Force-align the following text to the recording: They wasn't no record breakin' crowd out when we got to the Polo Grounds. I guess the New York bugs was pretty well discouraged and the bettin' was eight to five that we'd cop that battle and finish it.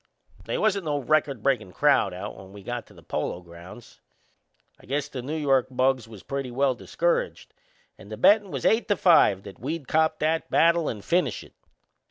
They 0.45 0.57
wasn't 0.57 0.85
no 0.85 0.97
record 0.97 1.43
breakin' 1.43 1.73
crowd 1.73 2.11
out 2.11 2.35
when 2.35 2.53
we 2.53 2.63
got 2.63 2.87
to 2.87 2.93
the 2.95 3.03
Polo 3.03 3.39
Grounds. 3.39 4.01
I 4.79 4.87
guess 4.87 5.07
the 5.07 5.21
New 5.21 5.35
York 5.37 5.67
bugs 5.69 6.07
was 6.07 6.23
pretty 6.23 6.49
well 6.49 6.73
discouraged 6.73 7.53
and 7.99 8.11
the 8.11 8.17
bettin' 8.17 8.49
was 8.49 8.65
eight 8.65 8.87
to 8.87 8.95
five 8.97 9.43
that 9.43 9.59
we'd 9.59 9.87
cop 9.87 10.17
that 10.17 10.49
battle 10.49 10.89
and 10.89 11.05
finish 11.05 11.43
it. 11.43 11.53